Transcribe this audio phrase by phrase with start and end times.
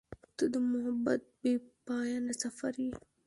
[0.37, 2.91] •ته د محبت بېپایانه سفر یې.